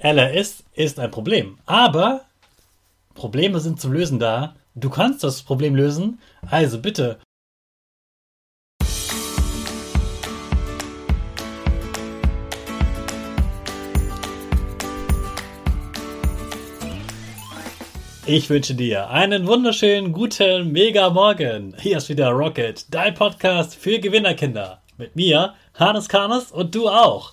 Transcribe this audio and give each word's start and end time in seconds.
LRS 0.00 0.62
ist 0.74 1.00
ein 1.00 1.10
Problem. 1.10 1.58
Aber 1.66 2.20
Probleme 3.14 3.58
sind 3.58 3.80
zum 3.80 3.92
Lösen 3.92 4.20
da. 4.20 4.54
Du 4.76 4.90
kannst 4.90 5.24
das 5.24 5.42
Problem 5.42 5.74
lösen. 5.74 6.20
Also 6.48 6.80
bitte. 6.80 7.18
Ich 18.24 18.48
wünsche 18.50 18.76
dir 18.76 19.10
einen 19.10 19.48
wunderschönen 19.48 20.12
guten 20.12 20.70
Mega 20.70 21.10
Morgen. 21.10 21.74
Hier 21.80 21.96
ist 21.96 22.08
wieder 22.08 22.28
Rocket, 22.28 22.86
dein 22.94 23.14
Podcast 23.14 23.74
für 23.74 23.98
Gewinnerkinder. 23.98 24.80
Mit 24.96 25.16
mir, 25.16 25.54
Hannes 25.74 26.08
Karnes 26.08 26.52
und 26.52 26.72
du 26.74 26.88
auch. 26.88 27.32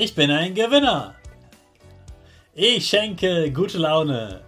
Ich 0.00 0.14
bin 0.14 0.30
ein 0.30 0.54
Gewinner. 0.54 1.16
Ich 2.54 2.86
schenke 2.86 3.50
gute 3.50 3.78
Laune. 3.78 4.42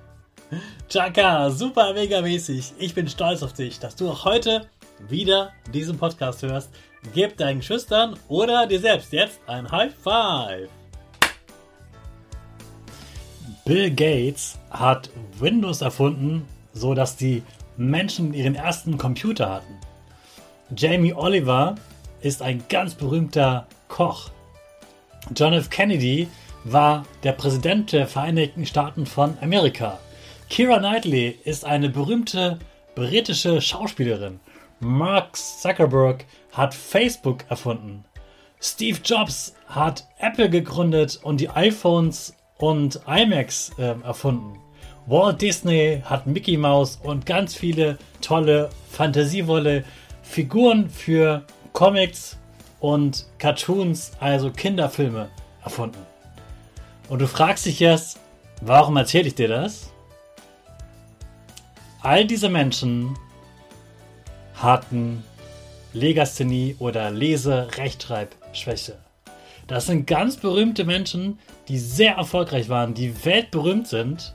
Chaka, 0.89 1.51
super 1.51 1.93
mega 1.93 2.21
mäßig. 2.21 2.75
Ich 2.79 2.95
bin 2.95 3.09
stolz 3.09 3.43
auf 3.43 3.53
dich, 3.53 3.81
dass 3.81 3.97
du 3.97 4.09
auch 4.09 4.25
heute 4.25 4.69
wieder 5.09 5.51
diesen 5.75 5.99
Podcast 5.99 6.45
hörst. 6.45 6.71
Gib 7.15 7.37
deinen 7.37 7.63
Schüchtern 7.63 8.17
oder 8.29 8.69
dir 8.69 8.79
selbst 8.79 9.13
jetzt 9.13 9.41
ein 9.49 9.69
High 9.69 9.93
Five. 9.93 10.69
Bill 13.65 13.91
Gates 13.91 14.57
hat 14.71 15.11
Windows 15.41 15.81
erfunden, 15.81 16.47
so 16.73 16.95
dass 16.95 17.17
die 17.17 17.43
Menschen 17.77 18.35
ihren 18.35 18.55
ersten 18.55 18.97
Computer 18.97 19.51
hatten. 19.51 19.81
Jamie 20.77 21.13
Oliver 21.13 21.75
ist 22.21 22.41
ein 22.41 22.63
ganz 22.69 22.95
berühmter 22.95 23.67
Koch. 23.89 24.31
John 25.35 25.53
F. 25.53 25.71
Kennedy 25.71 26.29
war 26.65 27.07
der 27.23 27.33
Präsident 27.33 27.93
der 27.93 28.09
Vereinigten 28.09 28.67
Staaten 28.67 29.07
von 29.07 29.39
Amerika. 29.41 29.99
Kira 30.49 30.79
Knightley 30.79 31.39
ist 31.45 31.65
eine 31.65 31.89
berühmte 31.89 32.59
britische 32.97 33.61
Schauspielerin. 33.61 34.41
Mark 34.81 35.37
Zuckerberg 35.37 36.25
hat 36.53 36.75
Facebook 36.75 37.45
erfunden. 37.49 38.05
Steve 38.61 38.99
Jobs 39.05 39.55
hat 39.69 40.07
Apple 40.19 40.51
gegründet 40.51 41.21
und 41.23 41.41
die 41.41 41.49
iPhones 41.49 42.35
und 42.59 43.01
iMacs 43.07 43.71
äh, 43.79 43.95
erfunden. 44.03 44.59
Walt 45.07 45.41
Disney 45.41 46.03
hat 46.05 46.27
Mickey 46.27 46.57
Mouse 46.57 46.99
und 47.03 47.25
ganz 47.25 47.55
viele 47.55 47.99
tolle, 48.21 48.69
fantasievolle 48.91 49.85
Figuren 50.23 50.91
für 50.91 51.45
Comics 51.73 52.40
und 52.81 53.27
Cartoons, 53.39 54.13
also 54.21 54.51
Kinderfilme, 54.51 55.29
erfunden. 55.63 56.05
Und 57.09 57.21
du 57.21 57.29
fragst 57.29 57.67
dich 57.67 57.81
jetzt, 57.81 58.19
warum 58.61 58.97
erzähle 58.97 59.29
ich 59.29 59.35
dir 59.35 59.49
das? 59.49 59.93
All 62.03 62.25
diese 62.25 62.49
Menschen 62.49 63.17
hatten 64.55 65.23
Legasthenie 65.93 66.77
oder 66.79 67.11
Lese-Rechtschreibschwäche. 67.11 68.97
Das 69.67 69.87
sind 69.87 70.07
ganz 70.07 70.37
berühmte 70.37 70.85
Menschen, 70.85 71.39
die 71.69 71.79
sehr 71.79 72.15
erfolgreich 72.15 72.69
waren, 72.69 72.95
die 72.95 73.25
weltberühmt 73.25 73.87
sind. 73.87 74.35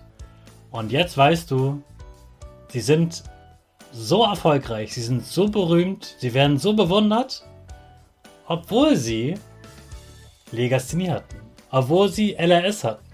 Und 0.72 0.91
jetzt 0.91 1.17
weißt 1.17 1.50
du, 1.51 1.81
sie 2.69 2.81
sind 2.81 3.23
so 3.91 4.23
erfolgreich, 4.23 4.94
sie 4.94 5.01
sind 5.01 5.25
so 5.25 5.47
berühmt, 5.47 6.16
sie 6.19 6.33
werden 6.33 6.57
so 6.57 6.73
bewundert, 6.73 7.45
obwohl 8.47 8.95
sie 8.95 9.35
Legasthenie 10.51 11.09
hatten, 11.09 11.38
obwohl 11.72 12.09
sie 12.09 12.33
LRS 12.33 12.83
hatten. 12.83 13.06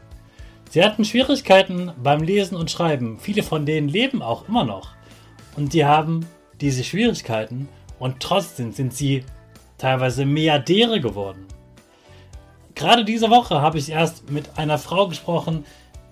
Sie 0.69 0.83
hatten 0.83 1.03
Schwierigkeiten 1.03 1.91
beim 2.01 2.23
Lesen 2.23 2.55
und 2.55 2.71
Schreiben. 2.71 3.19
Viele 3.19 3.43
von 3.43 3.65
denen 3.65 3.89
leben 3.89 4.21
auch 4.21 4.47
immer 4.47 4.63
noch. 4.63 4.91
Und 5.57 5.73
die 5.73 5.85
haben 5.85 6.25
diese 6.61 6.83
Schwierigkeiten 6.83 7.67
und 7.99 8.21
trotzdem 8.21 8.71
sind 8.71 8.93
sie 8.93 9.25
teilweise 9.77 10.25
Milliardäre 10.25 11.01
geworden. 11.01 11.45
Gerade 12.75 13.03
diese 13.03 13.29
Woche 13.29 13.61
habe 13.61 13.77
ich 13.77 13.89
erst 13.89 14.31
mit 14.31 14.57
einer 14.57 14.77
Frau 14.77 15.07
gesprochen, 15.07 15.65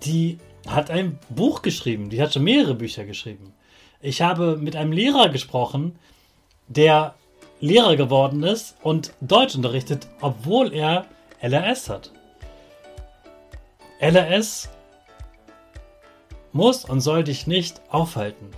die 0.04 0.38
hat 0.68 0.90
ein 0.90 1.18
Buch 1.30 1.62
geschrieben. 1.62 2.10
Die 2.10 2.20
hat 2.20 2.34
schon 2.34 2.44
mehrere 2.44 2.74
Bücher 2.74 3.04
geschrieben. 3.04 3.52
Ich 4.02 4.22
habe 4.22 4.56
mit 4.56 4.76
einem 4.76 4.92
Lehrer 4.92 5.28
gesprochen, 5.30 5.98
der 6.68 7.14
Lehrer 7.60 7.96
geworden 7.96 8.42
ist 8.42 8.76
und 8.82 9.12
Deutsch 9.20 9.54
unterrichtet, 9.54 10.06
obwohl 10.20 10.72
er 10.74 11.06
LRS 11.42 11.88
hat. 11.88 12.10
LRS 14.00 14.68
muss 16.52 16.84
und 16.84 17.00
soll 17.00 17.24
dich 17.24 17.46
nicht 17.46 17.80
aufhalten. 17.90 18.50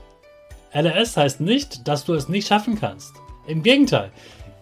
LRS 0.73 1.17
heißt 1.17 1.41
nicht, 1.41 1.87
dass 1.87 2.05
du 2.05 2.15
es 2.15 2.29
nicht 2.29 2.49
schaffen 2.49 2.79
kannst. 2.79 3.13
Im 3.47 3.63
Gegenteil, 3.63 4.11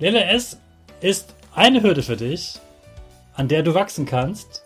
LRS 0.00 0.58
ist 1.00 1.34
eine 1.54 1.82
Hürde 1.82 2.02
für 2.02 2.16
dich, 2.16 2.58
an 3.34 3.48
der 3.48 3.62
du 3.62 3.74
wachsen 3.74 4.06
kannst 4.06 4.62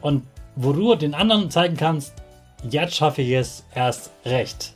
und 0.00 0.26
wo 0.54 0.72
du 0.72 0.94
den 0.94 1.14
anderen 1.14 1.50
zeigen 1.50 1.76
kannst, 1.76 2.14
jetzt 2.68 2.94
schaffe 2.94 3.22
ich 3.22 3.32
es 3.32 3.64
erst 3.74 4.10
recht. 4.24 4.74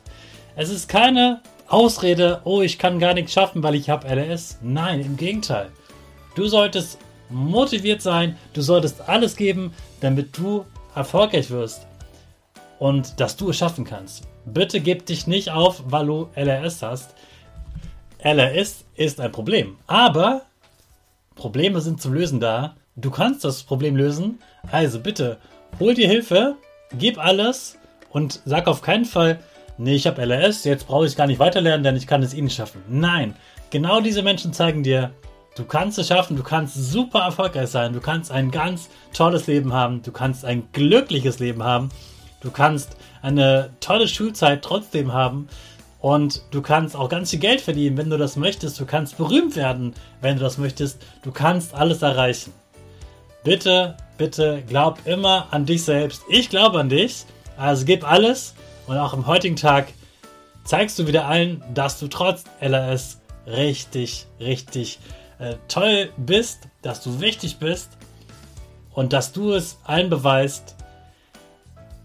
Es 0.55 0.69
ist 0.69 0.89
keine 0.89 1.41
Ausrede, 1.71 2.41
oh, 2.43 2.61
ich 2.61 2.77
kann 2.77 2.99
gar 2.99 3.13
nichts 3.13 3.33
schaffen, 3.33 3.63
weil 3.63 3.75
ich 3.75 3.89
habe 3.89 4.07
LRS. 4.07 4.57
Nein, 4.61 4.99
im 5.01 5.15
Gegenteil. 5.15 5.69
Du 6.35 6.47
solltest 6.47 6.97
motiviert 7.29 8.01
sein, 8.01 8.37
du 8.53 8.61
solltest 8.61 9.07
alles 9.07 9.37
geben, 9.37 9.73
damit 10.01 10.37
du 10.37 10.65
erfolgreich 10.95 11.49
wirst. 11.49 11.87
und 12.81 13.19
dass 13.19 13.37
du 13.37 13.51
es 13.51 13.57
schaffen 13.57 13.85
kannst. 13.85 14.23
Bitte 14.43 14.81
gib 14.81 15.05
dich 15.05 15.27
nicht 15.27 15.51
auf, 15.51 15.83
weil 15.85 16.07
du 16.07 16.29
LRS 16.35 16.81
hast. 16.81 17.13
LRS 18.23 18.85
ist 18.95 19.21
ein 19.21 19.31
Problem, 19.31 19.77
aber 19.85 20.41
Probleme 21.35 21.79
sind 21.79 22.01
zum 22.01 22.13
Lösen 22.13 22.39
da. 22.39 22.75
Du 22.95 23.11
kannst 23.11 23.43
das 23.43 23.61
Problem 23.61 23.95
lösen. 23.95 24.39
Also 24.71 24.99
bitte, 24.99 25.37
hol 25.79 25.93
dir 25.93 26.07
Hilfe, 26.07 26.55
gib 26.97 27.19
alles 27.19 27.77
und 28.09 28.41
sag 28.45 28.67
auf 28.67 28.81
keinen 28.81 29.05
Fall, 29.05 29.39
nee, 29.81 29.95
ich 29.95 30.07
habe 30.07 30.21
LRS, 30.21 30.63
jetzt 30.63 30.87
brauche 30.87 31.05
ich 31.05 31.15
gar 31.15 31.27
nicht 31.27 31.39
weiterlernen, 31.39 31.83
denn 31.83 31.95
ich 31.95 32.07
kann 32.07 32.23
es 32.23 32.33
ihnen 32.33 32.49
schaffen. 32.49 32.83
Nein, 32.87 33.35
genau 33.69 33.99
diese 33.99 34.21
Menschen 34.21 34.53
zeigen 34.53 34.83
dir, 34.83 35.11
du 35.55 35.65
kannst 35.65 35.97
es 35.97 36.07
schaffen, 36.07 36.37
du 36.37 36.43
kannst 36.43 36.75
super 36.75 37.19
erfolgreich 37.19 37.69
sein, 37.69 37.93
du 37.93 37.99
kannst 37.99 38.31
ein 38.31 38.51
ganz 38.51 38.89
tolles 39.13 39.47
Leben 39.47 39.73
haben, 39.73 40.01
du 40.03 40.11
kannst 40.11 40.45
ein 40.45 40.67
glückliches 40.71 41.39
Leben 41.39 41.63
haben, 41.63 41.89
du 42.41 42.51
kannst 42.51 42.95
eine 43.21 43.71
tolle 43.79 44.07
Schulzeit 44.07 44.61
trotzdem 44.61 45.13
haben 45.13 45.47
und 45.99 46.41
du 46.51 46.61
kannst 46.61 46.95
auch 46.95 47.09
ganz 47.09 47.31
viel 47.31 47.39
Geld 47.39 47.61
verdienen, 47.61 47.97
wenn 47.97 48.09
du 48.09 48.17
das 48.17 48.35
möchtest. 48.35 48.79
Du 48.79 48.85
kannst 48.85 49.17
berühmt 49.17 49.55
werden, 49.55 49.93
wenn 50.19 50.37
du 50.37 50.41
das 50.41 50.57
möchtest. 50.57 50.99
Du 51.21 51.31
kannst 51.31 51.75
alles 51.75 52.01
erreichen. 52.01 52.53
Bitte, 53.43 53.95
bitte 54.17 54.63
glaub 54.67 55.05
immer 55.05 55.47
an 55.51 55.65
dich 55.67 55.83
selbst. 55.83 56.23
Ich 56.27 56.49
glaube 56.49 56.79
an 56.79 56.89
dich. 56.89 57.25
Also 57.55 57.85
gib 57.85 58.09
alles. 58.09 58.55
Und 58.91 58.97
auch 58.97 59.13
am 59.13 59.25
heutigen 59.25 59.55
Tag 59.55 59.87
zeigst 60.65 60.99
du 60.99 61.07
wieder 61.07 61.25
allen, 61.25 61.63
dass 61.73 61.97
du 61.97 62.09
trotz 62.09 62.43
LRS 62.59 63.21
richtig, 63.47 64.27
richtig 64.37 64.99
äh, 65.39 65.55
toll 65.69 66.09
bist, 66.17 66.67
dass 66.81 67.01
du 67.01 67.21
wichtig 67.21 67.57
bist 67.57 67.91
und 68.93 69.13
dass 69.13 69.31
du 69.31 69.53
es 69.53 69.77
allen 69.85 70.09
beweist. 70.09 70.75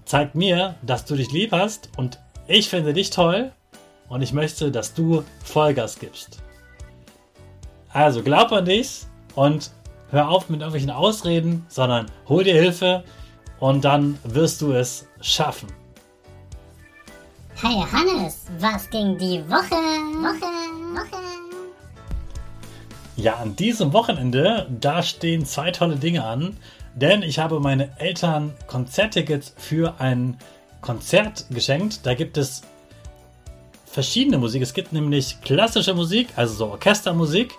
Zeig 0.05 0.37
mir, 0.37 0.77
dass 0.83 1.05
du 1.05 1.17
dich 1.17 1.33
lieb 1.33 1.51
hast 1.51 1.89
und 1.97 2.21
ich 2.47 2.69
finde 2.69 2.93
dich 2.93 3.11
toll 3.11 3.51
und 4.09 4.23
ich 4.23 4.33
möchte, 4.33 4.71
dass 4.71 4.95
du 4.95 5.25
Vollgas 5.43 5.99
gibst. 5.99 6.39
Also 7.89 8.23
glaub 8.23 8.53
an 8.53 8.65
dich 8.65 9.07
und 9.35 9.73
hör 10.13 10.29
auf 10.29 10.49
mit 10.49 10.61
irgendwelchen 10.61 10.93
Ausreden, 10.93 11.67
sondern 11.67 12.07
hol 12.29 12.45
dir 12.45 12.55
Hilfe 12.55 13.03
und 13.59 13.85
dann 13.85 14.21
wirst 14.23 14.61
du 14.63 14.71
es 14.71 15.09
schaffen. 15.21 15.67
Hey 17.59 17.83
Hannes, 17.91 18.45
was 18.59 18.91
ging 18.91 19.17
die 19.17 19.43
Woche? 19.49 19.77
Woche, 20.21 20.45
Woche. 20.93 21.23
Ja, 23.17 23.37
an 23.37 23.57
diesem 23.57 23.95
Wochenende, 23.95 24.67
da 24.79 25.03
stehen 25.03 25.47
zwei 25.47 25.71
tolle 25.71 25.97
Dinge 25.97 26.23
an, 26.23 26.59
denn 26.95 27.23
ich 27.23 27.39
habe 27.39 27.59
meine 27.59 27.99
Eltern 27.99 28.53
Konzerttickets 28.67 29.55
für 29.57 29.99
ein 29.99 30.37
Konzert 30.83 31.47
geschenkt. 31.49 32.05
Da 32.05 32.13
gibt 32.13 32.37
es 32.37 32.61
verschiedene 33.87 34.37
Musik. 34.37 34.61
Es 34.61 34.75
gibt 34.75 34.93
nämlich 34.93 35.41
klassische 35.41 35.95
Musik, 35.95 36.29
also 36.37 36.53
so 36.53 36.67
Orchestermusik 36.73 37.55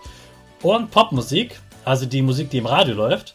und 0.62 0.92
Popmusik, 0.92 1.58
also 1.84 2.06
die 2.06 2.22
Musik, 2.22 2.50
die 2.50 2.58
im 2.58 2.66
Radio 2.66 2.94
läuft. 2.94 3.34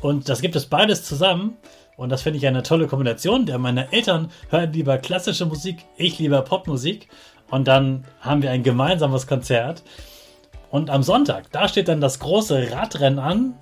Und 0.00 0.28
das 0.28 0.40
gibt 0.40 0.56
es 0.56 0.66
beides 0.66 1.04
zusammen. 1.04 1.56
Und 2.02 2.08
das 2.08 2.22
finde 2.22 2.38
ich 2.38 2.46
eine 2.48 2.64
tolle 2.64 2.88
Kombination, 2.88 3.46
denn 3.46 3.60
meine 3.60 3.92
Eltern 3.92 4.28
hören 4.50 4.72
lieber 4.72 4.98
klassische 4.98 5.46
Musik, 5.46 5.84
ich 5.96 6.18
lieber 6.18 6.42
Popmusik. 6.42 7.08
Und 7.48 7.68
dann 7.68 8.04
haben 8.20 8.42
wir 8.42 8.50
ein 8.50 8.64
gemeinsames 8.64 9.28
Konzert. 9.28 9.84
Und 10.68 10.90
am 10.90 11.04
Sonntag, 11.04 11.52
da 11.52 11.68
steht 11.68 11.86
dann 11.86 12.00
das 12.00 12.18
große 12.18 12.72
Radrennen 12.72 13.20
an. 13.20 13.54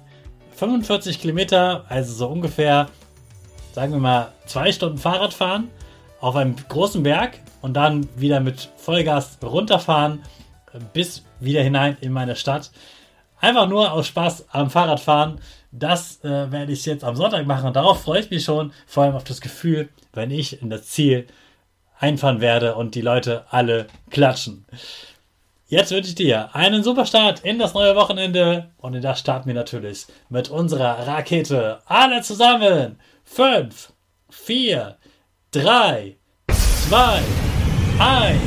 45 0.57 1.21
Kilometer, 1.21 1.85
also 1.91 2.15
so 2.15 2.29
ungefähr, 2.29 2.87
sagen 3.73 3.93
wir 3.93 4.01
mal, 4.01 4.33
zwei 4.47 4.73
Stunden 4.73 4.97
Fahrrad 4.97 5.35
fahren 5.35 5.69
auf 6.23 6.35
einem 6.35 6.57
großen 6.57 7.03
Berg 7.03 7.41
und 7.61 7.75
dann 7.75 8.09
wieder 8.17 8.41
mit 8.41 8.71
Vollgas 8.79 9.37
runterfahren 9.43 10.23
bis 10.95 11.25
wieder 11.41 11.63
hinein 11.63 11.99
in 12.01 12.13
meine 12.13 12.37
Stadt. 12.37 12.71
Einfach 13.41 13.69
nur 13.69 13.93
aus 13.93 14.07
Spaß 14.07 14.47
am 14.51 14.71
Fahrradfahren. 14.71 15.41
Das 15.73 16.23
äh, 16.25 16.51
werde 16.51 16.73
ich 16.73 16.85
jetzt 16.87 17.05
am 17.05 17.17
Sonntag 17.17 17.47
machen 17.47 17.67
und 17.67 17.77
darauf 17.77 18.03
freue 18.03 18.21
ich 18.21 18.31
mich 18.31 18.45
schon. 18.45 18.73
Vor 18.87 19.05
allem 19.05 19.15
auf 19.15 19.25
das 19.25 19.41
Gefühl, 19.41 19.89
wenn 20.13 20.31
ich 20.31 20.61
in 20.61 20.71
das 20.71 20.87
Ziel 20.87 21.27
einfahren 21.99 22.41
werde 22.41 22.75
und 22.75 22.95
die 22.95 23.03
Leute 23.03 23.45
alle 23.51 23.87
klatschen. 24.11 24.67
Jetzt 25.69 25.93
wünsche 25.93 26.09
ich 26.09 26.17
dir 26.17 26.55
einen 26.55 26.83
super 26.83 27.07
Start 27.07 27.41
in 27.45 27.61
das 27.61 27.75
neue 27.75 27.95
Wochenende 27.95 28.71
und 28.79 28.95
in 28.95 29.03
das 29.03 29.21
starten 29.21 29.47
wir 29.47 29.55
natürlich 29.55 30.07
mit 30.29 30.49
unserer 30.49 31.07
Rakete. 31.07 31.79
Alle 31.87 32.23
zusammen. 32.23 32.99
5, 33.25 33.93
4, 34.31 34.97
3, 35.53 36.17
2, 36.89 37.21
1, 38.01 38.41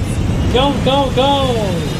go, 0.54 0.74
go, 0.84 1.10
go! 1.16 1.93